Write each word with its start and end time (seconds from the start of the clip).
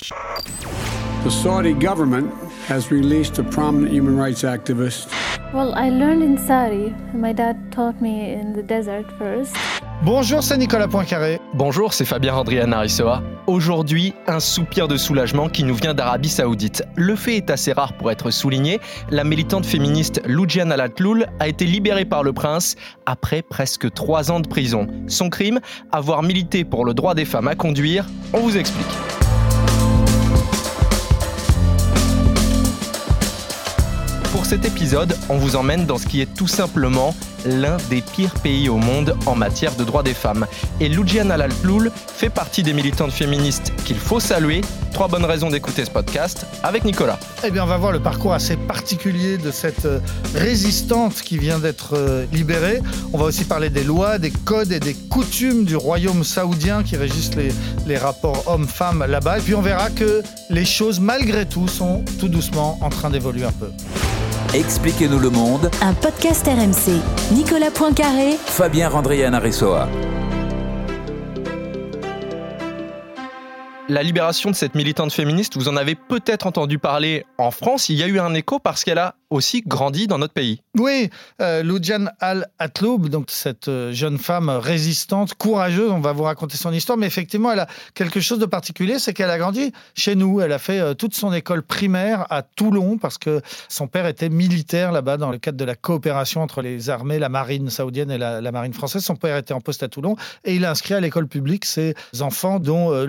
The 0.00 1.30
Saudi 1.30 1.72
government 1.72 2.30
has 2.68 2.92
released 2.92 3.38
a 3.38 3.42
prominent 3.42 3.92
human 3.92 4.16
rights 4.16 4.44
activist. 4.44 5.08
Well, 5.52 5.74
I 5.74 5.90
learned 5.90 6.22
in 6.22 6.38
Saudi. 6.38 6.94
My 7.12 7.32
dad 7.32 7.72
taught 7.72 8.00
me 8.00 8.32
in 8.32 8.52
the 8.52 8.62
desert 8.62 9.06
first. 9.18 9.56
Bonjour, 10.04 10.44
c'est 10.44 10.56
Nicolas 10.56 10.86
Poincaré. 10.86 11.40
Bonjour, 11.54 11.92
c'est 11.92 12.04
Fabien 12.04 12.36
Andrian 12.36 12.70
Arisoa. 12.70 13.24
Aujourd'hui, 13.48 14.14
un 14.28 14.38
soupir 14.38 14.86
de 14.86 14.96
soulagement 14.96 15.48
qui 15.48 15.64
nous 15.64 15.74
vient 15.74 15.94
d'Arabie 15.94 16.28
Saoudite. 16.28 16.84
Le 16.94 17.16
fait 17.16 17.36
est 17.36 17.50
assez 17.50 17.72
rare 17.72 17.94
pour 17.94 18.12
être 18.12 18.30
souligné. 18.30 18.78
La 19.10 19.24
militante 19.24 19.66
féministe 19.66 20.20
Loudiane 20.24 20.70
Alatloul 20.70 21.26
a 21.40 21.48
été 21.48 21.64
libérée 21.64 22.04
par 22.04 22.22
le 22.22 22.32
prince 22.32 22.76
après 23.06 23.42
presque 23.42 23.92
trois 23.92 24.30
ans 24.30 24.38
de 24.38 24.46
prison. 24.46 24.86
Son 25.08 25.28
crime 25.28 25.58
Avoir 25.90 26.22
milité 26.22 26.64
pour 26.64 26.84
le 26.84 26.94
droit 26.94 27.14
des 27.14 27.24
femmes 27.24 27.48
à 27.48 27.56
conduire. 27.56 28.06
On 28.32 28.38
vous 28.38 28.56
explique. 28.56 28.86
Cet 34.48 34.64
épisode, 34.64 35.14
on 35.28 35.36
vous 35.36 35.56
emmène 35.56 35.84
dans 35.84 35.98
ce 35.98 36.06
qui 36.06 36.22
est 36.22 36.34
tout 36.34 36.46
simplement 36.48 37.14
l'un 37.44 37.76
des 37.90 38.00
pires 38.00 38.32
pays 38.32 38.70
au 38.70 38.78
monde 38.78 39.14
en 39.26 39.34
matière 39.34 39.76
de 39.76 39.84
droits 39.84 40.02
des 40.02 40.14
femmes. 40.14 40.46
Et 40.80 40.88
Loudiane 40.88 41.30
Alalploul 41.30 41.92
fait 41.94 42.30
partie 42.30 42.62
des 42.62 42.72
militantes 42.72 43.12
féministes 43.12 43.74
qu'il 43.84 43.98
faut 43.98 44.20
saluer. 44.20 44.62
Trois 44.94 45.06
bonnes 45.08 45.26
raisons 45.26 45.50
d'écouter 45.50 45.84
ce 45.84 45.90
podcast 45.90 46.46
avec 46.62 46.86
Nicolas. 46.86 47.18
Eh 47.44 47.50
bien, 47.50 47.64
on 47.64 47.66
va 47.66 47.76
voir 47.76 47.92
le 47.92 48.00
parcours 48.00 48.32
assez 48.32 48.56
particulier 48.56 49.36
de 49.36 49.50
cette 49.50 49.84
euh, 49.84 50.00
résistante 50.34 51.20
qui 51.20 51.36
vient 51.36 51.58
d'être 51.58 51.94
euh, 51.94 52.24
libérée. 52.32 52.80
On 53.12 53.18
va 53.18 53.26
aussi 53.26 53.44
parler 53.44 53.68
des 53.68 53.84
lois, 53.84 54.18
des 54.18 54.30
codes 54.30 54.72
et 54.72 54.80
des 54.80 54.94
coutumes 54.94 55.66
du 55.66 55.76
royaume 55.76 56.24
saoudien 56.24 56.82
qui 56.82 56.96
régissent 56.96 57.34
les, 57.34 57.52
les 57.86 57.98
rapports 57.98 58.44
hommes-femmes 58.46 59.04
là-bas. 59.06 59.40
Et 59.40 59.42
puis, 59.42 59.54
on 59.54 59.60
verra 59.60 59.90
que 59.90 60.22
les 60.48 60.64
choses, 60.64 61.00
malgré 61.00 61.44
tout, 61.44 61.68
sont 61.68 62.02
tout 62.18 62.28
doucement 62.28 62.78
en 62.80 62.88
train 62.88 63.10
d'évoluer 63.10 63.44
un 63.44 63.52
peu. 63.52 63.68
Expliquez-nous 64.54 65.18
le 65.18 65.28
monde. 65.28 65.70
Un 65.82 65.92
podcast 65.92 66.46
RMC. 66.46 67.02
Nicolas 67.34 67.70
Poincaré. 67.70 68.32
Fabien 68.46 68.88
Randrian-Aressoa. 68.88 69.86
La 73.90 74.02
libération 74.02 74.50
de 74.50 74.54
cette 74.54 74.74
militante 74.74 75.12
féministe, 75.12 75.56
vous 75.56 75.68
en 75.68 75.76
avez 75.76 75.94
peut-être 75.94 76.46
entendu 76.46 76.78
parler 76.78 77.26
en 77.36 77.50
France. 77.50 77.90
Il 77.90 77.96
y 77.96 78.02
a 78.02 78.06
eu 78.06 78.18
un 78.18 78.32
écho 78.32 78.58
parce 78.58 78.84
qu'elle 78.84 78.98
a 78.98 79.16
aussi 79.30 79.62
grandi 79.66 80.06
dans 80.06 80.18
notre 80.18 80.32
pays. 80.32 80.62
Oui, 80.78 81.10
euh, 81.42 81.62
Loudiane 81.62 82.10
Al-Atloub, 82.20 83.08
donc 83.08 83.26
cette 83.28 83.68
euh, 83.68 83.92
jeune 83.92 84.18
femme 84.18 84.48
résistante, 84.48 85.34
courageuse, 85.34 85.90
on 85.90 86.00
va 86.00 86.12
vous 86.12 86.22
raconter 86.22 86.56
son 86.56 86.72
histoire, 86.72 86.96
mais 86.96 87.06
effectivement, 87.06 87.52
elle 87.52 87.60
a 87.60 87.68
quelque 87.94 88.20
chose 88.20 88.38
de 88.38 88.46
particulier, 88.46 88.98
c'est 88.98 89.12
qu'elle 89.12 89.30
a 89.30 89.38
grandi 89.38 89.72
chez 89.94 90.14
nous. 90.14 90.40
Elle 90.40 90.52
a 90.52 90.58
fait 90.58 90.80
euh, 90.80 90.94
toute 90.94 91.14
son 91.14 91.32
école 91.32 91.62
primaire 91.62 92.26
à 92.30 92.42
Toulon 92.42 92.96
parce 92.96 93.18
que 93.18 93.42
son 93.68 93.86
père 93.86 94.06
était 94.06 94.30
militaire 94.30 94.92
là-bas 94.92 95.16
dans 95.18 95.30
le 95.30 95.38
cadre 95.38 95.58
de 95.58 95.64
la 95.64 95.74
coopération 95.74 96.42
entre 96.42 96.62
les 96.62 96.88
armées, 96.88 97.18
la 97.18 97.28
marine 97.28 97.68
saoudienne 97.70 98.10
et 98.10 98.18
la, 98.18 98.40
marine 98.52 98.72
française. 98.72 99.04
Son 99.04 99.16
père 99.16 99.36
était 99.36 99.54
en 99.54 99.60
poste 99.60 99.82
à 99.82 99.88
Toulon 99.88 100.16
et 100.44 100.54
il 100.54 100.64
a 100.64 100.70
inscrit 100.70 100.94
à 100.94 101.00
l'école 101.00 101.28
publique 101.28 101.64
ses 101.64 101.94
enfants, 102.20 102.58
dont 102.60 102.92
euh. 102.92 103.06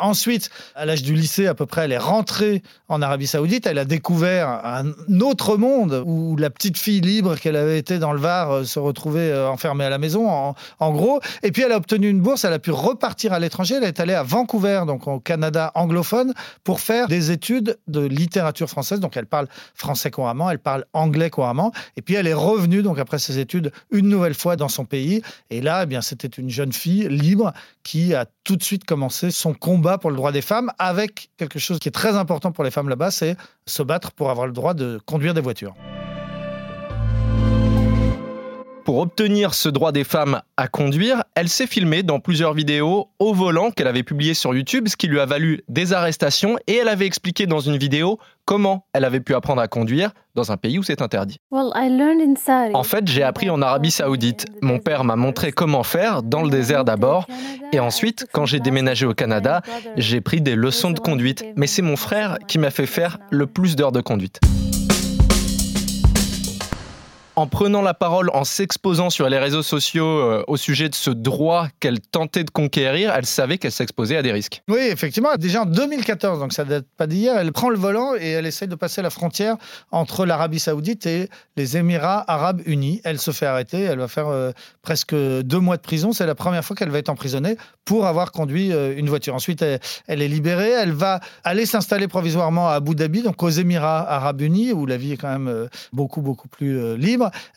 Ensuite, 0.00 0.50
à 0.74 0.84
l'âge 0.84 1.02
du 1.02 1.14
lycée 1.14 1.46
à 1.46 1.54
peu 1.54 1.66
près, 1.66 1.82
elle 1.82 1.92
est 1.92 1.98
rentrée 1.98 2.62
en 2.88 3.02
Arabie 3.02 3.26
Saoudite. 3.26 3.66
Elle 3.66 3.78
a 3.78 3.84
découvert 3.84 4.48
un 4.64 4.92
autre 5.20 5.56
monde 5.60 6.02
où 6.04 6.36
la 6.36 6.50
petite 6.50 6.76
fille 6.76 7.00
libre 7.00 7.36
qu'elle 7.36 7.54
avait 7.54 7.78
été 7.78 7.98
dans 7.98 8.12
le 8.12 8.18
Var 8.18 8.50
euh, 8.50 8.64
se 8.64 8.80
retrouvait 8.80 9.30
euh, 9.30 9.48
enfermée 9.48 9.84
à 9.84 9.90
la 9.90 9.98
maison, 9.98 10.28
en, 10.28 10.92
gros. 10.92 11.20
Et 11.42 11.52
puis 11.52 11.62
elle 11.62 11.72
a 11.72 11.76
obtenu 11.76 12.08
une 12.08 12.20
bourse, 12.20 12.44
elle 12.44 12.52
a 12.52 12.58
pu 12.58 12.72
repartir 12.72 13.32
à 13.32 13.38
l'étranger. 13.38 13.76
Elle 13.76 13.84
est 13.84 14.00
allée 14.00 14.14
à 14.14 14.24
Vancouver, 14.24 14.82
donc 14.86 15.06
au 15.06 15.20
Canada 15.20 15.70
anglophone, 15.74 16.34
pour 16.64 16.80
faire 16.80 17.06
des 17.06 17.30
études 17.30 17.78
de 17.86 18.00
littérature 18.00 18.68
française. 18.68 18.98
Donc 18.98 19.16
elle 19.16 19.26
parle 19.26 19.46
français 19.74 20.10
couramment, 20.10 20.50
elle 20.50 20.58
parle 20.58 20.84
anglais 20.92 21.30
couramment. 21.30 21.72
Et 21.96 22.02
puis 22.02 22.14
elle 22.14 22.26
est 22.26 22.34
revenue, 22.34 22.82
donc 22.82 22.98
après 22.98 23.18
ses 23.18 23.38
études, 23.38 23.70
une 23.92 24.08
nouvelle 24.08 24.34
fois 24.34 24.56
dans 24.56 24.68
son 24.68 24.84
pays. 24.84 25.22
Et 25.50 25.60
là, 25.60 25.84
eh 25.84 25.86
bien, 25.86 26.00
c'était 26.00 26.28
une 26.28 26.50
jeune 26.50 26.72
fille 26.72 27.08
libre 27.08 27.52
qui 27.82 28.14
a 28.14 28.26
tout 28.44 28.56
de 28.56 28.62
suite 28.62 28.84
commencé 28.84 29.30
son 29.30 29.54
combat 29.54 29.98
pour 29.98 30.10
le 30.10 30.16
droit 30.16 30.32
des 30.32 30.42
femmes 30.42 30.72
avec 30.78 31.30
quelque 31.36 31.58
chose 31.58 31.78
qui 31.78 31.88
est 31.88 31.92
très 31.92 32.16
important 32.16 32.52
pour 32.52 32.64
les 32.64 32.70
femmes 32.70 32.88
là-bas, 32.88 33.10
c'est 33.10 33.36
se 33.66 33.82
battre 33.82 34.12
pour 34.12 34.30
avoir 34.30 34.46
le 34.46 34.52
droit 34.52 34.74
de 34.74 35.00
conduire 35.06 35.34
des 35.34 35.40
voitures. 35.40 35.74
Pour 38.84 38.98
obtenir 38.98 39.54
ce 39.54 39.68
droit 39.68 39.92
des 39.92 40.04
femmes 40.04 40.40
à 40.56 40.66
conduire, 40.66 41.24
elle 41.34 41.48
s'est 41.48 41.66
filmée 41.66 42.02
dans 42.02 42.18
plusieurs 42.18 42.54
vidéos 42.54 43.08
au 43.18 43.34
volant 43.34 43.70
qu'elle 43.70 43.86
avait 43.86 44.02
publiées 44.02 44.34
sur 44.34 44.54
YouTube, 44.54 44.88
ce 44.88 44.96
qui 44.96 45.06
lui 45.06 45.20
a 45.20 45.26
valu 45.26 45.62
des 45.68 45.92
arrestations 45.92 46.56
et 46.66 46.76
elle 46.76 46.88
avait 46.88 47.06
expliqué 47.06 47.46
dans 47.46 47.60
une 47.60 47.76
vidéo 47.76 48.18
comment 48.46 48.86
elle 48.92 49.04
avait 49.04 49.20
pu 49.20 49.34
apprendre 49.34 49.60
à 49.60 49.68
conduire 49.68 50.12
dans 50.34 50.50
un 50.50 50.56
pays 50.56 50.78
où 50.78 50.82
c'est 50.82 51.02
interdit. 51.02 51.38
Well, 51.50 51.70
I 51.74 51.88
learned 51.88 52.22
in 52.22 52.34
Saudi. 52.36 52.74
En 52.74 52.82
fait, 52.82 53.06
j'ai 53.06 53.22
appris 53.22 53.50
en 53.50 53.60
Arabie 53.60 53.90
Saoudite. 53.90 54.46
Mon 54.62 54.78
père 54.78 55.04
m'a 55.04 55.16
montré 55.16 55.52
comment 55.52 55.82
faire, 55.82 56.22
dans 56.22 56.42
le 56.42 56.50
désert 56.50 56.84
d'abord, 56.84 57.26
et 57.72 57.80
ensuite, 57.80 58.26
quand 58.32 58.46
j'ai 58.46 58.60
déménagé 58.60 59.06
au 59.06 59.14
Canada, 59.14 59.62
j'ai 59.96 60.20
pris 60.20 60.40
des 60.40 60.56
leçons 60.56 60.90
de 60.90 61.00
conduite. 61.00 61.44
Mais 61.56 61.66
c'est 61.66 61.82
mon 61.82 61.96
frère 61.96 62.38
qui 62.48 62.58
m'a 62.58 62.70
fait 62.70 62.86
faire 62.86 63.18
le 63.30 63.46
plus 63.46 63.76
d'heures 63.76 63.92
de 63.92 64.00
conduite 64.00 64.40
en 67.40 67.46
prenant 67.46 67.80
la 67.80 67.94
parole, 67.94 68.30
en 68.34 68.44
s'exposant 68.44 69.08
sur 69.10 69.28
les 69.28 69.38
réseaux 69.38 69.62
sociaux 69.62 70.04
euh, 70.04 70.44
au 70.46 70.56
sujet 70.56 70.88
de 70.88 70.94
ce 70.94 71.10
droit 71.10 71.68
qu'elle 71.80 72.00
tentait 72.00 72.44
de 72.44 72.50
conquérir, 72.50 73.14
elle 73.14 73.24
savait 73.26 73.58
qu'elle 73.58 73.72
s'exposait 73.72 74.16
à 74.16 74.22
des 74.22 74.32
risques. 74.32 74.62
Oui, 74.68 74.80
effectivement. 74.80 75.30
Déjà 75.38 75.62
en 75.62 75.66
2014, 75.66 76.38
donc 76.38 76.52
ça 76.52 76.64
date 76.64 76.86
pas 76.96 77.06
d'hier, 77.06 77.38
elle 77.38 77.52
prend 77.52 77.70
le 77.70 77.78
volant 77.78 78.14
et 78.18 78.28
elle 78.28 78.46
essaye 78.46 78.68
de 78.68 78.74
passer 78.74 79.00
la 79.00 79.10
frontière 79.10 79.56
entre 79.90 80.26
l'Arabie 80.26 80.60
Saoudite 80.60 81.06
et 81.06 81.28
les 81.56 81.76
Émirats 81.76 82.24
Arabes 82.28 82.60
Unis. 82.66 83.00
Elle 83.04 83.18
se 83.18 83.30
fait 83.30 83.46
arrêter, 83.46 83.80
elle 83.80 83.98
va 83.98 84.08
faire 84.08 84.28
euh, 84.28 84.52
presque 84.82 85.14
deux 85.14 85.60
mois 85.60 85.76
de 85.76 85.82
prison. 85.82 86.12
C'est 86.12 86.26
la 86.26 86.34
première 86.34 86.64
fois 86.64 86.76
qu'elle 86.76 86.90
va 86.90 86.98
être 86.98 87.08
emprisonnée 87.08 87.56
pour 87.86 88.06
avoir 88.06 88.32
conduit 88.32 88.72
euh, 88.72 88.94
une 88.96 89.08
voiture. 89.08 89.34
Ensuite, 89.34 89.62
elle, 89.62 90.22
est 90.22 90.28
libérée. 90.28 90.70
Elle 90.70 90.92
va 90.92 91.20
aller 91.44 91.64
s'installer 91.64 92.06
provisoirement 92.06 92.68
à 92.68 92.72
Abu 92.74 92.94
Dhabi, 92.94 93.22
donc 93.22 93.42
aux 93.42 93.48
Émirats 93.48 94.06
Arabes 94.06 94.42
Unis, 94.42 94.72
où 94.72 94.84
la 94.84 94.98
vie 94.98 95.12
est 95.12 95.16
quand 95.16 95.30
même 95.30 95.68
beaucoup, 95.92 96.20
beaucoup 96.20 96.48
plus 96.48 96.78
euh, 96.78 96.96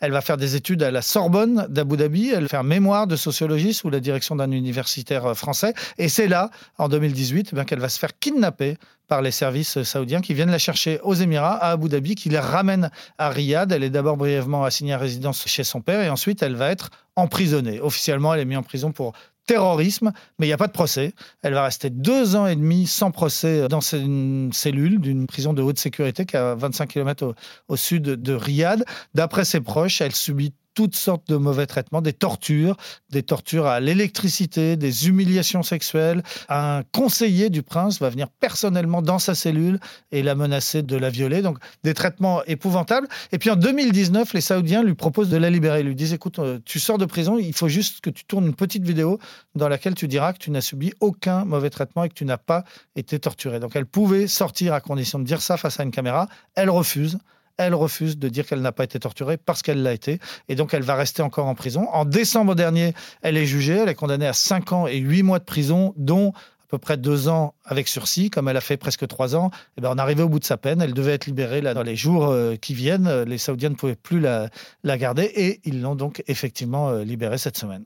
Elle 0.00 0.12
va 0.12 0.20
faire 0.20 0.36
des 0.36 0.56
études 0.56 0.82
à 0.82 0.90
la 0.90 1.02
Sorbonne 1.02 1.66
d'Abu 1.68 1.96
Dhabi. 1.96 2.30
Elle 2.30 2.42
va 2.42 2.48
faire 2.48 2.64
mémoire 2.64 3.06
de 3.06 3.16
sociologie 3.16 3.74
sous 3.74 3.90
la 3.90 4.00
direction 4.00 4.36
d'un 4.36 4.50
universitaire 4.50 5.36
français. 5.36 5.74
Et 5.98 6.08
c'est 6.08 6.28
là, 6.28 6.50
en 6.78 6.88
2018, 6.88 7.54
eh 7.56 7.64
qu'elle 7.64 7.80
va 7.80 7.88
se 7.88 7.98
faire 7.98 8.18
kidnapper 8.18 8.76
par 9.08 9.22
les 9.22 9.30
services 9.30 9.82
saoudiens 9.82 10.20
qui 10.20 10.34
viennent 10.34 10.50
la 10.50 10.58
chercher 10.58 10.98
aux 11.02 11.14
Émirats, 11.14 11.56
à 11.56 11.72
Abu 11.72 11.88
Dhabi, 11.88 12.14
qui 12.14 12.30
la 12.30 12.40
ramènent 12.40 12.90
à 13.18 13.28
Riyad. 13.28 13.70
Elle 13.72 13.84
est 13.84 13.90
d'abord 13.90 14.16
brièvement 14.16 14.64
assignée 14.64 14.94
à 14.94 14.98
résidence 14.98 15.46
chez 15.46 15.64
son 15.64 15.80
père 15.80 16.00
et 16.00 16.08
ensuite 16.08 16.42
elle 16.42 16.54
va 16.54 16.70
être 16.70 16.90
emprisonnée. 17.16 17.80
Officiellement, 17.80 18.34
elle 18.34 18.40
est 18.40 18.44
mise 18.46 18.58
en 18.58 18.62
prison 18.62 18.92
pour 18.92 19.12
terrorisme, 19.46 20.12
mais 20.38 20.46
il 20.46 20.48
n'y 20.48 20.54
a 20.54 20.58
pas 20.58 20.66
de 20.66 20.72
procès. 20.72 21.12
Elle 21.42 21.54
va 21.54 21.64
rester 21.64 21.90
deux 21.90 22.36
ans 22.36 22.46
et 22.46 22.56
demi 22.56 22.86
sans 22.86 23.10
procès 23.10 23.68
dans 23.68 23.80
une 23.80 24.52
cellule 24.52 25.00
d'une 25.00 25.26
prison 25.26 25.52
de 25.52 25.62
haute 25.62 25.78
sécurité 25.78 26.24
qui 26.26 26.36
est 26.36 26.40
à 26.40 26.54
25 26.54 26.88
km 26.88 27.26
au, 27.26 27.34
au 27.68 27.76
sud 27.76 28.02
de 28.02 28.32
Riyad. 28.32 28.84
D'après 29.14 29.44
ses 29.44 29.60
proches, 29.60 30.00
elle 30.00 30.14
subit 30.14 30.54
toutes 30.74 30.96
sortes 30.96 31.28
de 31.28 31.36
mauvais 31.36 31.66
traitements, 31.66 32.02
des 32.02 32.12
tortures, 32.12 32.76
des 33.10 33.22
tortures 33.22 33.66
à 33.66 33.80
l'électricité, 33.80 34.76
des 34.76 35.08
humiliations 35.08 35.62
sexuelles. 35.62 36.22
Un 36.48 36.82
conseiller 36.92 37.50
du 37.50 37.62
prince 37.62 38.00
va 38.00 38.10
venir 38.10 38.28
personnellement 38.40 39.02
dans 39.02 39.18
sa 39.18 39.34
cellule 39.34 39.78
et 40.12 40.22
la 40.22 40.34
menacer 40.34 40.82
de 40.82 40.96
la 40.96 41.10
violer. 41.10 41.42
Donc 41.42 41.58
des 41.82 41.94
traitements 41.94 42.42
épouvantables. 42.44 43.08
Et 43.32 43.38
puis 43.38 43.50
en 43.50 43.56
2019, 43.56 44.32
les 44.34 44.40
Saoudiens 44.40 44.82
lui 44.82 44.94
proposent 44.94 45.30
de 45.30 45.36
la 45.36 45.50
libérer. 45.50 45.80
Ils 45.80 45.86
lui 45.86 45.94
disent 45.94 46.12
écoute, 46.12 46.38
euh, 46.38 46.58
tu 46.64 46.80
sors 46.80 46.98
de 46.98 47.06
prison, 47.06 47.38
il 47.38 47.54
faut 47.54 47.68
juste 47.68 48.00
que 48.00 48.10
tu 48.10 48.24
tournes 48.24 48.46
une 48.46 48.54
petite 48.54 48.84
vidéo 48.84 49.18
dans 49.54 49.68
laquelle 49.68 49.94
tu 49.94 50.08
diras 50.08 50.32
que 50.32 50.38
tu 50.38 50.50
n'as 50.50 50.60
subi 50.60 50.92
aucun 51.00 51.44
mauvais 51.44 51.70
traitement 51.70 52.04
et 52.04 52.08
que 52.08 52.14
tu 52.14 52.24
n'as 52.24 52.38
pas 52.38 52.64
été 52.96 53.18
torturé. 53.18 53.60
Donc 53.60 53.76
elle 53.76 53.86
pouvait 53.86 54.26
sortir 54.26 54.74
à 54.74 54.80
condition 54.80 55.18
de 55.18 55.24
dire 55.24 55.40
ça 55.40 55.56
face 55.56 55.78
à 55.78 55.84
une 55.84 55.90
caméra. 55.90 56.28
Elle 56.54 56.70
refuse 56.70 57.18
elle 57.56 57.74
refuse 57.74 58.18
de 58.18 58.28
dire 58.28 58.46
qu'elle 58.46 58.60
n'a 58.60 58.72
pas 58.72 58.84
été 58.84 58.98
torturée 58.98 59.36
parce 59.36 59.62
qu'elle 59.62 59.82
l'a 59.82 59.92
été. 59.92 60.18
Et 60.48 60.54
donc, 60.54 60.74
elle 60.74 60.82
va 60.82 60.94
rester 60.94 61.22
encore 61.22 61.46
en 61.46 61.54
prison. 61.54 61.88
En 61.92 62.04
décembre 62.04 62.54
dernier, 62.54 62.94
elle 63.22 63.36
est 63.36 63.46
jugée. 63.46 63.74
Elle 63.74 63.88
est 63.88 63.94
condamnée 63.94 64.26
à 64.26 64.32
5 64.32 64.72
ans 64.72 64.86
et 64.86 64.98
8 64.98 65.22
mois 65.22 65.38
de 65.38 65.44
prison, 65.44 65.94
dont 65.96 66.30
à 66.30 66.66
peu 66.70 66.78
près 66.78 66.96
2 66.96 67.28
ans 67.28 67.54
avec 67.64 67.86
sursis, 67.86 68.30
comme 68.30 68.48
elle 68.48 68.56
a 68.56 68.60
fait 68.60 68.76
presque 68.76 69.06
3 69.06 69.36
ans. 69.36 69.50
Et 69.78 69.80
ben, 69.80 69.92
on 69.94 69.98
arrivait 69.98 70.22
au 70.22 70.28
bout 70.28 70.40
de 70.40 70.44
sa 70.44 70.56
peine. 70.56 70.82
Elle 70.82 70.94
devait 70.94 71.12
être 71.12 71.26
libérée 71.26 71.60
là, 71.60 71.74
dans 71.74 71.82
les 71.82 71.96
jours 71.96 72.28
euh, 72.28 72.56
qui 72.56 72.74
viennent. 72.74 73.22
Les 73.22 73.38
Saoudiens 73.38 73.70
ne 73.70 73.76
pouvaient 73.76 73.96
plus 73.96 74.20
la, 74.20 74.48
la 74.82 74.98
garder 74.98 75.24
et 75.24 75.60
ils 75.64 75.80
l'ont 75.80 75.94
donc 75.94 76.22
effectivement 76.26 76.88
euh, 76.88 77.04
libérée 77.04 77.38
cette 77.38 77.56
semaine. 77.56 77.84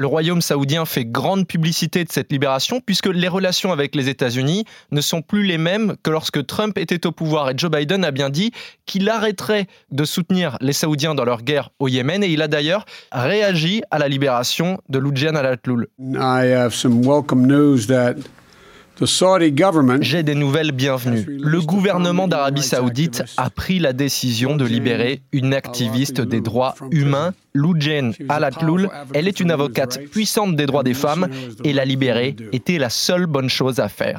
Le 0.00 0.06
royaume 0.06 0.40
saoudien 0.40 0.84
fait 0.84 1.04
grande 1.04 1.48
publicité 1.48 2.04
de 2.04 2.12
cette 2.12 2.30
libération 2.30 2.80
puisque 2.80 3.08
les 3.08 3.26
relations 3.26 3.72
avec 3.72 3.96
les 3.96 4.08
États-Unis 4.08 4.64
ne 4.92 5.00
sont 5.00 5.22
plus 5.22 5.42
les 5.42 5.58
mêmes 5.58 5.96
que 6.04 6.10
lorsque 6.12 6.46
Trump 6.46 6.78
était 6.78 7.04
au 7.04 7.10
pouvoir. 7.10 7.50
Et 7.50 7.54
Joe 7.56 7.68
Biden 7.68 8.04
a 8.04 8.12
bien 8.12 8.30
dit 8.30 8.52
qu'il 8.86 9.08
arrêterait 9.08 9.66
de 9.90 10.04
soutenir 10.04 10.56
les 10.60 10.72
Saoudiens 10.72 11.16
dans 11.16 11.24
leur 11.24 11.42
guerre 11.42 11.70
au 11.80 11.88
Yémen. 11.88 12.22
Et 12.22 12.28
il 12.28 12.42
a 12.42 12.46
d'ailleurs 12.46 12.84
réagi 13.10 13.82
à 13.90 13.98
la 13.98 14.06
libération 14.06 14.80
de 14.88 15.00
Loudiane 15.00 15.36
al-Atloul. 15.36 15.88
I 15.98 16.46
have 16.54 16.72
some 16.72 17.04
welcome 17.04 17.48
news 17.48 17.88
that 17.88 18.14
J'ai 20.00 20.22
des 20.24 20.34
nouvelles 20.34 20.72
bienvenues. 20.72 21.24
Le 21.28 21.60
gouvernement 21.60 22.26
d'Arabie 22.26 22.62
saoudite 22.62 23.22
a 23.36 23.48
pris 23.48 23.78
la 23.78 23.92
décision 23.92 24.56
de 24.56 24.64
libérer 24.64 25.22
une 25.30 25.54
activiste 25.54 26.20
des 26.20 26.40
droits 26.40 26.74
humains, 26.90 27.32
Loujen 27.54 28.12
Alatloul. 28.28 28.88
Elle 29.14 29.28
est 29.28 29.38
une 29.38 29.52
avocate 29.52 30.00
puissante 30.10 30.56
des 30.56 30.66
droits 30.66 30.82
des 30.82 30.94
femmes 30.94 31.28
et 31.62 31.72
la 31.72 31.84
libérer 31.84 32.34
était 32.52 32.78
la 32.78 32.90
seule 32.90 33.26
bonne 33.26 33.48
chose 33.48 33.78
à 33.78 33.88
faire. 33.88 34.18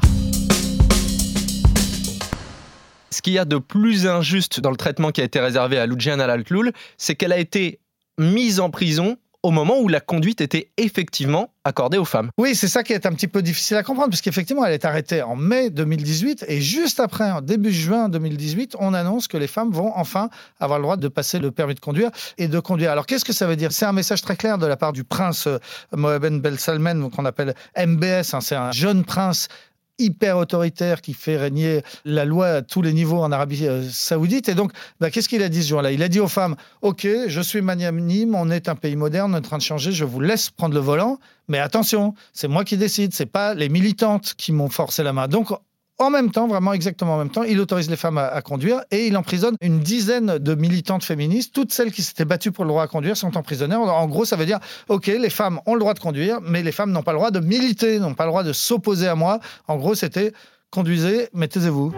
Ce 3.12 3.22
qu'il 3.22 3.34
y 3.34 3.40
a 3.40 3.46
de 3.46 3.58
plus 3.58 4.08
injuste 4.08 4.62
dans 4.62 4.72
le 4.72 4.78
traitement 4.78 5.12
qui 5.12 5.20
a 5.20 5.26
été 5.26 5.42
réservé 5.42 5.78
à 5.78 5.88
Loujen 5.88 6.22
Alatloul, 6.22 6.72
c'est 6.98 7.16
qu'elle 7.16 7.34
a 7.34 7.40
été 7.40 7.80
mise 8.18 8.62
en 8.62 8.70
prison 8.70 9.18
au 9.44 9.52
moment 9.52 9.80
où 9.80 9.88
la 9.88 10.02
conduite 10.02 10.42
était 10.42 10.72
effectivement 10.78 11.52
accordée 11.64 11.98
aux 11.98 12.06
femmes. 12.06 12.30
Oui, 12.38 12.56
c'est 12.56 12.68
ça 12.68 12.84
qui 12.84 12.94
est 12.94 13.06
un 13.06 13.14
petit 13.14 13.28
peu 13.28 13.42
difficile 13.42 13.78
à 13.78 13.84
comprendre, 13.84 14.10
parce 14.10 14.22
qu'effectivement, 14.22 14.66
elle 14.66 14.74
est 14.74 14.86
arrêtée 14.86 15.22
en 15.22 15.36
mai 15.36 15.70
2018, 15.70 16.46
et 16.48 16.60
juste 16.60 17.00
après, 17.00 17.30
en 17.30 17.42
début 17.42 17.72
juin 17.72 18.10
2018, 18.10 18.76
on 18.80 18.94
annonce 18.94 19.28
que 19.28 19.38
les 19.38 19.48
femmes 19.48 19.72
vont 19.72 19.94
enfin 19.96 20.30
avoir 20.60 20.80
le 20.80 20.84
droit 20.84 20.98
de 20.98 21.08
passer 21.08 21.40
le 21.40 21.52
permis 21.52 21.76
de 21.76 21.80
conduire 21.80 22.12
et 22.38 22.48
de 22.48 22.60
conduire. 22.60 22.92
Alors, 22.92 23.06
qu'est-ce 23.06 23.26
que 23.26 23.34
ça 23.34 23.48
veut 23.48 23.56
dire? 23.56 23.72
C'est 23.72 23.86
un 23.86 23.94
message 23.94 24.22
très 24.22 24.36
clair 24.36 24.58
de 24.58 24.66
la 24.66 24.78
part 24.78 24.94
du 24.94 25.04
prince 25.04 25.48
euh, 25.48 25.58
Mohammed 25.96 26.42
Ben 26.42 26.58
Salman, 26.58 27.10
qu'on 27.10 27.26
appelle 27.26 27.56
MBS, 27.78 28.34
hein, 28.34 28.42
c'est 28.42 28.56
un 28.56 28.72
jeune 28.72 29.06
prince 29.06 29.48
hyper 30.00 30.38
autoritaire 30.38 31.02
qui 31.02 31.14
fait 31.14 31.38
régner 31.38 31.82
la 32.06 32.26
loi 32.26 32.48
à 32.48 32.62
tous 32.62 32.82
les 32.82 32.94
niveaux 32.94 33.20
en 33.20 33.32
Arabie 33.32 33.68
euh, 33.68 33.84
saoudite. 33.90 34.50
Et 34.50 34.56
donc, 34.56 34.72
bah, 35.00 35.12
qu'est-ce 35.12 35.30
qu'il 35.30 35.44
a 35.44 35.50
dit 35.50 35.62
ce 35.62 35.70
jour-là? 35.70 35.92
Il 35.92 36.02
a 36.02 36.08
dit 36.08 36.20
aux 36.20 36.28
femmes, 36.28 36.56
OK, 36.82 37.08
je 37.28 37.42
suis 37.42 37.62
magnanime, 37.62 38.36
on 38.36 38.50
est 38.50 38.70
un 38.70 38.76
pays 38.76 38.96
moderne, 38.96 39.34
on 39.34 39.36
est 39.36 39.40
en 39.40 39.42
train 39.42 39.58
de 39.58 39.64
changer, 39.64 39.92
je 39.92 40.06
vous 40.06 40.22
laisse 40.22 40.50
prendre 40.50 40.74
le 40.74 40.80
volant, 40.80 41.20
mais 41.48 41.60
attention, 41.60 42.14
c'est 42.34 42.48
moi 42.48 42.64
qui 42.64 42.78
décide, 42.78 43.14
c'est 43.14 43.26
pas 43.26 43.54
les 43.54 43.70
militantes 43.70 44.34
qui 44.38 44.52
m'ont 44.52 44.70
forcé 44.70 45.04
la 45.04 45.14
main. 45.14 45.28
Donc, 45.28 45.52
en 46.00 46.10
même 46.10 46.32
temps, 46.32 46.48
vraiment 46.48 46.74
exactement 46.74 47.16
en 47.16 47.18
même 47.18 47.30
temps, 47.30 47.44
il 47.44 47.60
autorise 47.60 47.90
les 47.90 47.98
femmes 47.98 48.18
à, 48.18 48.42
conduire 48.42 48.82
et 48.90 49.08
il 49.08 49.18
emprisonne 49.18 49.56
une 49.62 49.82
dizaine 49.82 50.38
de 50.38 50.56
militantes 50.56 51.04
féministes. 51.04 51.54
Toutes 51.54 51.74
celles 51.74 51.92
qui 51.92 52.02
s'étaient 52.02 52.26
battues 52.26 52.52
pour 52.52 52.64
le 52.64 52.70
droit 52.70 52.84
à 52.84 52.88
conduire 52.88 53.18
sont 53.18 53.36
emprisonnées. 53.38 53.76
En, 53.76 53.84
en 53.84 54.08
gros, 54.08 54.24
ça 54.24 54.38
veut 54.38 54.46
dire, 54.46 54.60
OK, 54.88 55.08
les 55.08 55.30
femmes 55.30 55.60
ont 55.66 55.74
le 55.74 55.80
droit 55.82 55.94
de 55.94 56.00
conduire, 56.00 56.40
mais 56.42 56.64
les 56.64 56.72
femmes 56.72 56.92
n'ont 56.92 57.04
pas 57.04 57.12
le 57.12 57.18
droit 57.18 57.32
de 57.32 57.42
militer, 57.42 58.00
n'ont 58.00 58.16
pas 58.16 58.24
le 58.24 58.32
droit 58.32 58.44
de 58.44 58.54
s'opposer 58.54 59.08
à 59.08 59.16
moi. 59.16 59.40
En 59.68 59.76
gros, 59.76 59.94
c'était 59.94 60.32
conduisez, 60.72 61.30
mais 61.34 61.48
taisez-vous. 61.48 61.94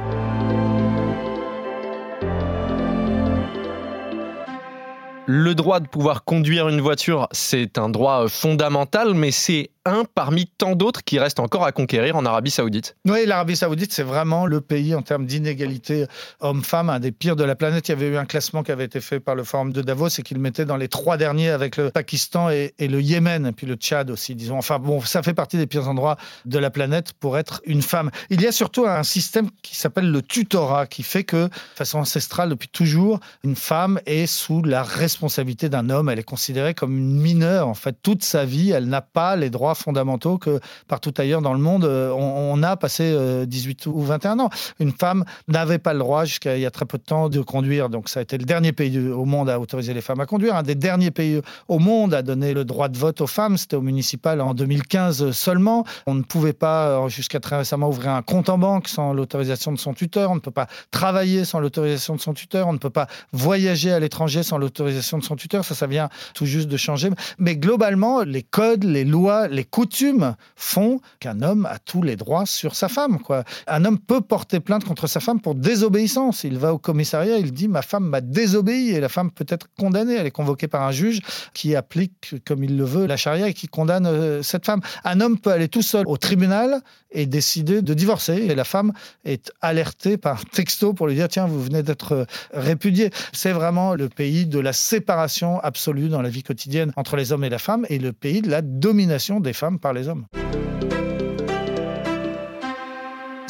Le 5.27 5.54
droit 5.54 5.80
de 5.80 5.88
pouvoir 5.88 6.25
conduire 6.25 6.68
une 6.68 6.81
voiture, 6.81 7.27
c'est 7.31 7.77
un 7.77 7.89
droit 7.89 8.27
fondamental, 8.27 9.13
mais 9.13 9.31
c'est 9.31 9.69
un 9.86 10.04
parmi 10.06 10.48
tant 10.48 10.75
d'autres 10.75 11.04
qui 11.04 11.19
restent 11.19 11.39
encore 11.39 11.66
à 11.66 11.72
conquérir 11.72 12.16
en 12.16 12.25
Arabie 12.25 12.51
Saoudite. 12.51 12.95
Oui, 13.06 13.25
l'Arabie 13.25 13.56
Saoudite, 13.56 13.94
c'est 13.94 14.04
vraiment 14.04 14.45
le 14.45 14.62
pays 14.62 14.94
en 14.94 15.01
termes 15.01 15.25
d'inégalité 15.25 16.06
homme-femme, 16.39 16.89
un 16.89 17.00
des 17.00 17.12
pires 17.12 17.36
de 17.36 17.44
la 17.44 17.56
planète. 17.56 17.88
Il 17.88 17.92
y 17.92 17.95
avait 17.95 18.07
eu 18.07 18.18
un 18.18 18.25
classement 18.25 18.63
qui 18.63 18.72
avait 18.72 18.86
été 18.86 19.01
fait 19.01 19.19
par 19.19 19.36
le 19.36 19.44
Forum 19.44 19.74
de 19.74 19.81
Davos 19.81 20.10
et 20.10 20.22
qu'il 20.22 20.39
mettait 20.39 20.66
dans 20.66 20.78
les 20.78 20.88
trois 20.88 21.18
derniers 21.18 21.50
avec 21.50 21.78
le 21.78 21.89
Pakistan 21.89 22.50
et, 22.50 22.74
et, 22.78 22.88
le 22.88 23.01
Yémen, 23.01 23.48
et 23.48 23.51
puis 23.51 23.66
le 23.66 23.75
Tchad 23.75 24.12
aussi, 24.12 24.36
disons. 24.36 24.57
Enfin 24.57 24.80
bon, 24.80 25.01
ça 25.01 25.24
fait 25.24 25.33
partie 25.33 25.57
des 25.57 25.68
pires 25.68 25.88
endroits 25.88 26.18
de 26.45 26.60
la 26.60 26.69
planète 26.69 27.13
pour 27.13 27.38
être 27.38 27.62
une 27.66 27.81
femme. 27.81 28.12
Il 28.30 28.42
y 28.42 28.48
a 28.48 28.51
surtout 28.51 28.86
un 28.86 29.04
système 29.04 29.50
qui 29.63 29.75
s'appelle 29.75 30.12
le 30.12 30.22
tutorat, 30.22 30.86
qui 30.86 31.04
fait 31.04 31.24
que, 31.24 31.45
de 31.48 31.51
façon 31.75 32.00
ancestrale, 32.00 32.50
depuis 32.50 32.69
toujours, 32.69 33.19
une 33.44 33.56
femme 33.56 34.00
est 34.06 34.28
sous 34.28 34.62
la 34.63 34.83
responsabilité 34.83 35.69
d'un 35.69 35.89
homme. 35.89 36.10
Elle 36.10 36.19
est 36.19 36.24
considérée 36.24 36.74
comme 36.74 36.98
une 36.98 37.19
mineure. 37.19 37.68
En 37.68 37.74
fait, 37.74 37.95
toute 38.04 38.24
sa 38.24 38.45
vie, 38.45 38.72
elle 38.72 38.88
n'a 38.88 39.01
pas 39.01 39.36
les 39.36 39.50
droits 39.50 39.70
fondamentaux 39.75 40.38
que 40.38 40.59
partout 40.88 41.13
ailleurs 41.18 41.41
dans 41.41 41.53
le 41.53 41.59
monde, 41.59 41.85
on, 41.85 42.53
on 42.53 42.63
a 42.63 42.75
passé 42.77 43.15
18 43.45 43.85
ou 43.88 44.01
21 44.01 44.39
ans. 44.39 44.50
Une 44.79 44.91
femme 44.91 45.25
n'avait 45.47 45.79
pas 45.79 45.94
le 45.94 46.00
droit 46.00 46.25
jusqu'à 46.25 46.57
il 46.57 46.62
y 46.62 46.65
a 46.65 46.71
très 46.71 46.85
peu 46.85 46.97
de 46.97 47.03
temps 47.03 47.29
de 47.29 47.41
conduire. 47.41 47.89
Donc 47.89 48.09
ça 48.09 48.19
a 48.19 48.23
été 48.23 48.38
le 48.38 48.45
dernier 48.45 48.71
pays 48.71 48.97
au 49.00 49.25
monde 49.25 49.50
à 49.50 49.59
autoriser 49.59 49.94
les 49.94 50.01
femmes 50.01 50.19
à 50.19 50.25
conduire. 50.25 50.56
Un 50.56 50.63
des 50.63 50.75
derniers 50.75 51.12
pays 51.12 51.41
au 51.68 51.79
monde 51.79 52.13
à 52.13 52.21
donner 52.21 52.53
le 52.53 52.65
droit 52.65 52.89
de 52.89 52.97
vote 52.97 53.21
aux 53.21 53.27
femmes. 53.27 53.57
C'était 53.57 53.75
au 53.75 53.81
municipal 53.81 54.41
en 54.41 54.53
2015 54.53 55.31
seulement. 55.31 55.85
On 56.07 56.13
ne 56.13 56.23
pouvait 56.23 56.53
pas 56.53 57.07
jusqu'à 57.07 57.39
très 57.39 57.57
récemment 57.57 57.89
ouvrir 57.89 58.12
un 58.12 58.21
compte 58.21 58.50
en 58.50 58.57
banque 58.57 58.88
sans 58.88 59.13
l'autorisation 59.13 59.71
de 59.71 59.79
son 59.79 59.94
tuteur. 59.94 60.31
On 60.31 60.35
ne 60.35 60.39
peut 60.39 60.51
pas 60.51 60.68
travailler 60.91 61.45
sans 61.45 61.59
l'autorisation 61.59 62.15
de 62.15 62.21
son 62.21 62.33
tuteur. 62.33 62.68
On 62.68 62.73
ne 62.73 62.77
peut 62.77 62.89
pas 62.89 63.07
voyager 63.31 63.91
à 63.91 64.00
l'étranger 64.00 64.44
sans 64.44 64.57
l'autorisation 64.57 65.18
de 65.18 65.23
son 65.23 65.35
tuteur. 65.35 65.65
Ça, 65.65 65.75
ça 65.75 65.88
vient 65.88 66.09
tout 66.33 66.45
juste 66.45 66.68
de 66.68 66.77
changer. 66.77 67.09
Mais 67.38 67.56
globalement, 67.56 68.21
les 68.21 68.44
codes, 68.44 68.83
les 68.83 69.06
lois, 69.06 69.47
les 69.47 69.61
coutumes 69.63 70.36
font 70.56 71.00
qu'un 71.19 71.42
homme 71.42 71.66
a 71.66 71.80
tous 71.80 72.02
les 72.02 72.16
droits 72.16 72.46
sur 72.46 72.75
sa 72.75 72.90
femme. 72.90 73.19
Quoi. 73.19 73.44
Un 73.68 73.86
homme 73.86 74.00
peut 74.00 74.22
porter 74.22 74.60
plainte 74.60 74.86
contre 74.86 75.08
sa 75.08 75.19
femme 75.19 75.40
pour 75.42 75.56
désobéissance. 75.56 76.44
Il 76.44 76.58
va 76.58 76.74
au 76.74 76.78
commissariat, 76.78 77.38
il 77.38 77.52
dit 77.52 77.68
ma 77.68 77.81
femme 77.81 78.06
m'a 78.06 78.22
désobéi 78.22 78.92
et 78.92 79.00
la 79.00 79.10
femme 79.10 79.31
peut 79.31 79.46
être 79.48 79.68
condamnée. 79.78 80.16
Elle 80.16 80.28
est 80.28 80.31
convoquée 80.31 80.68
par 80.68 80.84
un 80.84 80.92
juge 80.92 81.22
qui 81.54 81.75
applique 81.75 82.36
comme 82.46 82.63
il 82.63 82.78
le 82.78 82.84
veut 82.84 83.06
la 83.06 83.18
charia 83.18 83.48
et 83.48 83.54
qui 83.54 83.68
condamne 83.68 84.06
euh, 84.06 84.42
cette 84.44 84.66
femme. 84.66 84.81
Un 85.04 85.22
homme 85.22 85.38
peut 85.38 85.52
aller 85.52 85.68
tout 85.68 85.81
seul 85.81 86.06
au 86.07 86.18
tribunal 86.18 86.81
et 87.12 87.25
décider 87.25 87.81
de 87.81 87.94
divorcer 87.94 88.36
et 88.36 88.56
la 88.56 88.64
femme 88.64 88.94
est 89.25 89.52
alertée 89.62 90.18
par 90.18 90.46
texto 90.46 90.94
pour 90.94 91.07
lui 91.07 91.16
dire 91.16 91.28
tiens 91.28 91.46
vous 91.46 91.62
venez 91.62 91.84
d'être 91.84 92.14
euh, 92.14 92.25
répudié. 92.54 93.10
C'est 93.34 93.52
vraiment 93.52 93.96
le 93.96 94.10
pays 94.10 94.46
de 94.46 94.60
la 94.60 94.74
séparation 94.74 95.60
absolue 95.60 96.10
dans 96.10 96.22
la 96.22 96.30
vie 96.30 96.44
quotidienne 96.44 96.94
entre 96.96 97.16
les 97.16 97.31
hommes 97.31 97.44
et 97.44 97.50
la 97.50 97.60
femme 97.60 97.86
et 97.90 98.00
le 98.00 98.14
pays 98.14 98.42
de 98.42 98.50
la 98.50 98.62
domination 98.62 99.40
des 99.40 99.50
femmes 99.53 99.80
par 99.80 99.94
les 99.94 100.07
hommes. 100.07 100.25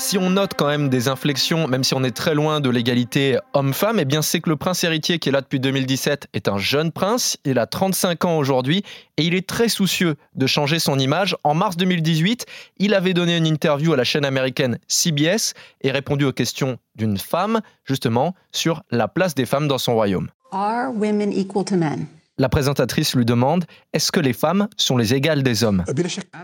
Si 0.01 0.17
on 0.17 0.31
note 0.31 0.53
quand 0.57 0.65
même 0.65 0.89
des 0.89 1.09
inflexions, 1.09 1.67
même 1.67 1.83
si 1.83 1.93
on 1.93 2.03
est 2.03 2.15
très 2.15 2.33
loin 2.33 2.59
de 2.59 2.71
l'égalité 2.71 3.37
homme-femme, 3.53 3.99
eh 3.99 4.03
bien 4.03 4.23
c'est 4.23 4.41
que 4.41 4.49
le 4.49 4.55
prince 4.55 4.83
héritier 4.83 5.19
qui 5.19 5.29
est 5.29 5.31
là 5.31 5.41
depuis 5.41 5.59
2017 5.59 6.27
est 6.33 6.47
un 6.47 6.57
jeune 6.57 6.91
prince, 6.91 7.37
il 7.45 7.59
a 7.59 7.67
35 7.67 8.25
ans 8.25 8.37
aujourd'hui 8.39 8.83
et 9.17 9.23
il 9.23 9.35
est 9.35 9.47
très 9.47 9.69
soucieux 9.69 10.15
de 10.33 10.47
changer 10.47 10.79
son 10.79 10.97
image. 10.97 11.37
En 11.43 11.53
mars 11.53 11.77
2018, 11.77 12.47
il 12.79 12.95
avait 12.95 13.13
donné 13.13 13.37
une 13.37 13.45
interview 13.45 13.93
à 13.93 13.95
la 13.95 14.03
chaîne 14.03 14.25
américaine 14.25 14.79
CBS 14.87 15.53
et 15.81 15.91
répondu 15.91 16.25
aux 16.25 16.33
questions 16.33 16.79
d'une 16.95 17.19
femme, 17.19 17.61
justement, 17.85 18.33
sur 18.51 18.81
la 18.89 19.07
place 19.07 19.35
des 19.35 19.45
femmes 19.45 19.67
dans 19.67 19.77
son 19.77 19.93
royaume. 19.93 20.29
Are 20.51 20.91
women 20.91 21.31
equal 21.31 21.63
to 21.63 21.75
men? 21.75 22.07
La 22.41 22.49
présentatrice 22.49 23.13
lui 23.15 23.23
demande 23.23 23.65
Est-ce 23.93 24.11
que 24.11 24.19
les 24.19 24.33
femmes 24.33 24.67
sont 24.75 24.97
les 24.97 25.13
égales 25.13 25.43
des 25.43 25.63
hommes? 25.63 25.83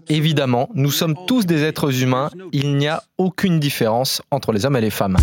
Évidemment, 0.10 0.70
nous 0.76 0.92
sommes 0.92 1.16
tous 1.26 1.48
des 1.48 1.64
êtres 1.64 2.04
humains, 2.04 2.30
il 2.52 2.78
n'y 2.78 2.88
a 2.88 3.02
aucune 3.18 3.60
différence 3.60 4.22
entre 4.30 4.52
les 4.52 4.68
hommes 4.68 4.76
et 4.76 4.82
les 4.82 4.92
femmes. 4.92 5.18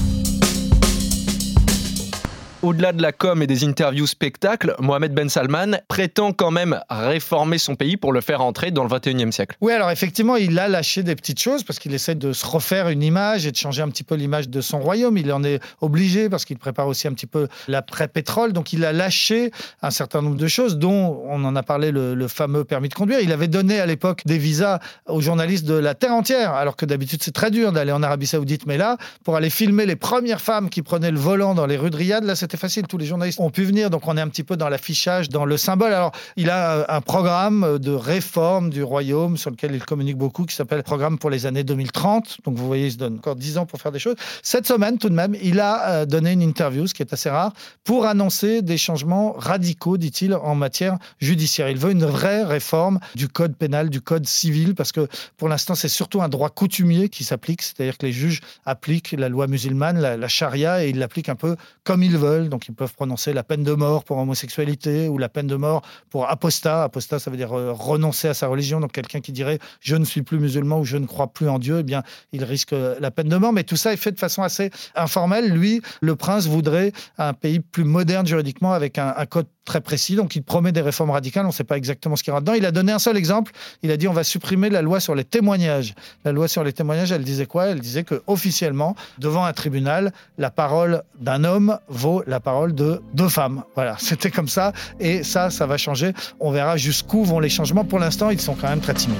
Au-delà 2.65 2.95
de 2.95 3.03
la 3.03 3.13
com 3.13 3.43
et 3.43 3.47
des 3.47 3.63
interviews 3.65 4.07
spectacles, 4.07 4.75
Mohamed 4.79 5.13
Ben 5.13 5.29
Salman 5.29 5.73
prétend 5.87 6.33
quand 6.33 6.51
même 6.51 6.81
réformer 6.89 7.59
son 7.59 7.75
pays 7.75 7.99
pour 7.99 8.11
le 8.11 8.23
faire 8.23 8.41
entrer 8.41 8.71
dans 8.71 8.85
le 8.85 8.89
21e 8.89 9.33
siècle. 9.33 9.55
Oui, 9.61 9.71
alors 9.71 9.91
effectivement, 9.91 10.37
il 10.37 10.59
a 10.59 10.67
lâché 10.67 11.03
des 11.03 11.15
petites 11.15 11.39
choses 11.39 11.63
parce 11.63 11.79
qu'il 11.79 11.93
essaie 11.93 12.15
de 12.15 12.33
se 12.33 12.47
refaire 12.47 12.89
une 12.89 13.03
image 13.03 13.45
et 13.45 13.51
de 13.51 13.57
changer 13.59 13.83
un 13.83 13.91
petit 13.91 14.03
peu 14.03 14.15
l'image 14.15 14.49
de 14.49 14.63
son 14.63 14.81
royaume. 14.81 15.19
Il 15.19 15.31
en 15.31 15.45
est 15.45 15.61
obligé 15.83 16.31
parce 16.31 16.47
qu'il 16.47 16.57
prépare 16.57 16.87
aussi 16.87 17.07
un 17.07 17.13
petit 17.13 17.27
peu 17.27 17.49
l'après-pétrole. 17.69 18.55
Donc 18.55 18.73
il 18.73 18.87
a 18.87 18.95
lâché 18.95 19.51
un 19.83 19.91
certain 19.91 20.23
nombre 20.23 20.37
de 20.37 20.49
choses, 20.49 20.79
dont 20.79 21.23
on 21.29 21.45
en 21.45 21.57
a 21.57 21.63
parlé, 21.63 21.91
le, 21.91 22.15
le 22.15 22.29
fameux 22.29 22.65
permis 22.65 22.89
de 22.89 22.95
conduire. 22.95 23.21
Il 23.21 23.33
avait 23.33 23.47
donné 23.47 23.79
à 23.79 23.85
l'époque 23.85 24.23
des 24.25 24.39
visas 24.39 24.79
aux 25.07 25.21
journalistes 25.21 25.67
de 25.67 25.75
la 25.75 25.95
terre 25.95 26.15
entière, 26.15 26.55
alors 26.55 26.77
que 26.77 26.87
d'habitude 26.87 27.23
c'est 27.23 27.35
très 27.35 27.51
dur 27.51 27.73
d'aller 27.73 27.93
en 27.93 28.03
Arabie 28.03 28.27
Saoudite. 28.27 28.65
Mais 28.65 28.79
là, 28.79 28.97
pour 29.23 29.37
aller 29.37 29.51
filmer 29.51 29.85
les 29.85 29.97
premières 29.97 30.41
femmes 30.41 30.71
qui 30.71 30.81
prenaient 30.81 31.11
le 31.11 31.19
volant 31.19 31.55
dans 31.55 31.67
les 31.67 31.77
rues 31.77 31.91
de 31.91 31.97
Riyad, 31.97 32.25
là 32.25 32.35
c'était 32.35 32.54
facile, 32.57 32.87
tous 32.87 32.99
les 32.99 33.07
journalistes 33.07 33.41
ont 33.41 33.51
pu 33.51 33.65
venir, 33.65 33.91
donc 33.91 34.07
on 34.07 34.17
est 34.17 34.21
un 34.21 34.29
petit 34.29 34.45
peu 34.45 34.57
dans 34.57 34.69
l'affichage, 34.69 35.29
dans 35.29 35.45
le 35.45 35.57
symbole. 35.57 35.93
Alors, 35.93 36.13
il 36.37 36.51
a 36.51 36.87
un 36.95 37.01
programme 37.01 37.79
de 37.79 37.93
réforme 37.93 38.71
du 38.71 38.83
royaume 38.83 39.37
sur 39.37 39.51
lequel 39.51 39.75
il 39.75 39.85
communique 39.85 40.17
beaucoup, 40.17 40.45
qui 40.45 40.55
s'appelle 40.55 40.83
Programme 40.83 41.19
pour 41.19 41.31
les 41.31 41.47
années 41.47 41.65
2030. 41.65 42.39
Donc, 42.45 42.57
vous 42.57 42.67
voyez, 42.67 42.87
il 42.87 42.93
se 42.93 42.99
donne 42.99 43.17
encore 43.17 43.37
10 43.37 43.59
ans 43.59 43.67
pour 43.67 43.81
faire 43.81 43.93
des 43.93 43.99
choses. 43.99 44.17
Cette 44.43 44.67
semaine, 44.67 44.99
tout 44.99 45.09
de 45.09 45.15
même, 45.15 45.37
il 45.43 45.61
a 45.61 46.07
donné 46.07 46.33
une 46.33 46.43
interview, 46.43 46.87
ce 46.87 46.95
qui 46.95 47.03
est 47.03 47.13
assez 47.13 47.31
rare, 47.31 47.53
pour 47.85 48.07
annoncer 48.07 48.63
des 48.63 48.77
changements 48.77 49.33
radicaux, 49.33 49.97
dit-il, 49.97 50.35
en 50.35 50.55
matière 50.55 50.99
judiciaire. 51.21 51.69
Il 51.69 51.79
veut 51.79 51.93
une 51.93 52.05
vraie 52.05 52.43
réforme 52.43 53.01
du 53.15 53.29
code 53.29 53.57
pénal, 53.57 53.91
du 53.91 54.01
code 54.01 54.27
civil, 54.27 54.75
parce 54.75 54.93
que 54.93 55.09
pour 55.37 55.49
l'instant, 55.49 55.75
c'est 55.75 55.89
surtout 55.89 56.23
un 56.23 56.29
droit 56.29 56.51
coutumier 56.51 57.09
qui 57.09 57.25
s'applique, 57.25 57.63
c'est-à-dire 57.63 57.99
que 57.99 58.07
les 58.07 58.13
juges 58.13 58.41
appliquent 58.67 59.13
la 59.13 59.29
loi 59.29 59.47
musulmane, 59.47 60.01
la 60.01 60.29
charia, 60.29 60.85
et 60.85 60.91
ils 60.91 60.99
l'appliquent 60.99 61.29
un 61.29 61.35
peu 61.35 61.57
comme 61.85 62.03
ils 62.03 62.17
veulent. 62.17 62.44
Donc, 62.49 62.69
ils 62.69 62.75
peuvent 62.75 62.95
prononcer 62.95 63.33
la 63.33 63.43
peine 63.43 63.63
de 63.63 63.73
mort 63.73 64.05
pour 64.05 64.19
homosexualité 64.19 65.09
ou 65.09 65.19
la 65.19 65.29
peine 65.29 65.47
de 65.47 65.57
mort 65.57 65.83
pour 66.11 66.29
apostat. 66.29 66.85
Apostat, 66.85 67.19
ça 67.19 67.31
veut 67.31 67.37
dire 67.37 67.53
euh, 67.53 67.73
renoncer 67.73 68.29
à 68.29 68.35
sa 68.35 68.47
religion. 68.47 68.81
Donc 68.81 68.93
quelqu'un 68.93 69.21
qui 69.21 69.33
dirait 69.33 69.59
je 69.81 69.97
ne 69.97 70.05
suis 70.05 70.23
plus 70.23 70.39
musulman 70.39 70.81
ou 70.81 70.85
je 70.85 70.97
ne 70.97 71.07
crois 71.07 71.29
plus 71.29 71.49
en 71.49 71.59
Dieu, 71.59 71.79
eh 71.81 71.83
bien 71.83 72.03
il 72.33 72.45
risque 72.45 72.73
la 72.73 73.11
peine 73.11 73.29
de 73.29 73.37
mort. 73.37 73.53
Mais 73.53 73.65
tout 73.65 73.77
ça 73.77 73.93
est 73.93 73.97
fait 73.97 74.13
de 74.13 74.19
façon 74.19 74.43
assez 74.43 74.71
informelle. 74.95 75.51
Lui, 75.51 75.83
le 76.01 76.17
prince 76.17 76.47
voudrait 76.47 76.93
un 77.19 77.33
pays 77.33 77.61
plus 77.61 77.85
moderne 77.85 78.27
juridiquement 78.27 78.73
avec 78.73 78.99
un, 78.99 79.15
un 79.17 79.27
code 79.27 79.47
très 79.65 79.81
précis. 79.81 80.15
Donc, 80.15 80.37
il 80.37 80.43
promet 80.43 80.73
des 80.73 80.81
réformes 80.81 81.11
radicales. 81.11 81.45
On 81.45 81.49
ne 81.49 81.53
sait 81.53 81.65
pas 81.65 81.77
exactement 81.77 82.17
ce 82.17 82.23
qu'il 82.23 82.31
y 82.31 82.33
aura 82.33 82.41
dedans. 82.41 82.55
Il 82.55 82.67
a 82.67 82.71
donné 82.71 82.93
un 82.93 82.99
seul 82.99 83.17
exemple. 83.17 83.53
Il 83.83 83.91
a 83.91 83.97
dit 83.97 84.09
on 84.09 84.13
va 84.13 84.25
supprimer 84.25 84.71
la 84.71 84.83
loi 84.83 85.01
sur 85.01 85.15
les 85.15 85.25
témoignages. 85.25 85.95
La 86.25 86.33
loi 86.33 86.49
sur 86.49 86.65
les 86.65 86.73
témoignages, 86.73 87.13
elle 87.13 87.25
disait 87.25 87.47
quoi? 87.47 87.67
Elle 87.67 87.81
disait 87.81 88.05
que 88.05 88.23
officiellement, 88.27 88.95
devant 89.19 89.45
un 89.45 89.53
tribunal, 89.53 90.13
la 90.39 90.51
parole 90.51 91.03
d'un 91.19 91.45
homme 91.45 91.79
vaut 91.89 92.23
la 92.27 92.41
parole 92.41 92.75
de 92.75 93.03
deux 93.13 93.29
femmes. 93.29 93.65
Voilà, 93.75 93.97
c'était 93.99 94.31
comme 94.31 94.49
ça. 94.49 94.73
Et 95.01 95.23
ça, 95.23 95.51
ça 95.51 95.67
va 95.67 95.77
changer. 95.77 96.13
On 96.41 96.51
verra 96.51 96.77
jusqu'où 96.77 97.25
vont 97.25 97.41
les 97.41 97.49
changements. 97.49 97.85
Pour 97.85 97.99
l'instant, 97.99 98.31
ils 98.31 98.41
sont 98.41 98.55
quand 98.55 98.69
même 98.69 98.81
très 98.81 98.95
timides. 98.95 99.19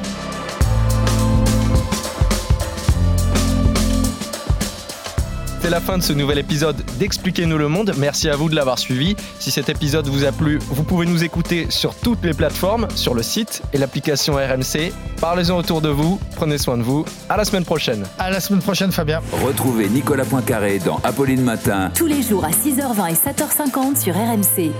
C'est 5.65 5.71
la 5.71 5.81
fin 5.81 5.97
de 5.97 6.03
ce 6.03 6.13
nouvel 6.13 6.37
épisode 6.37 6.77
d'Expliquez-nous 6.99 7.57
le 7.57 7.69
monde. 7.69 7.95
Merci 7.97 8.29
à 8.29 8.37
vous 8.37 8.51
de 8.51 8.55
l'avoir 8.55 8.79
suivi. 8.79 9.17
Si 9.39 9.51
cet 9.51 9.71
épisode 9.71 10.07
vous 10.09 10.27
a 10.27 10.31
plu, 10.31 10.59
vous 10.59 10.85
pouvez 10.85 11.07
nous 11.07 11.25
écouter 11.25 11.69
sur 11.71 11.95
toutes 11.95 12.23
les 12.23 12.35
plateformes, 12.35 12.87
sur 12.95 13.15
le 13.15 13.23
site 13.23 13.63
et 13.73 13.79
l'application 13.79 14.35
RMC. 14.35 14.93
Parlez-en 15.23 15.57
autour 15.57 15.81
de 15.81 15.89
vous, 15.89 16.21
prenez 16.37 16.59
soin 16.59 16.77
de 16.77 16.83
vous. 16.83 17.07
À 17.31 17.39
la 17.39 17.47
semaine 17.47 17.65
prochaine. 17.65 18.05
À 18.19 18.31
la 18.31 18.41
semaine 18.41 18.61
prochaine, 18.61 18.93
Fabien. 18.93 19.23
Retrouvez 19.43 19.89
Nicolas 19.89 20.27
Poincaré 20.27 20.81
dans 20.81 21.01
Apolline 21.03 21.41
Matin. 21.41 21.91
Tous 21.95 22.09
les 22.09 22.21
jours 22.21 22.45
à 22.45 22.51
6h20 22.51 23.13
et 23.13 23.15
7h50 23.15 23.99
sur 23.99 24.15
RMC. 24.15 24.71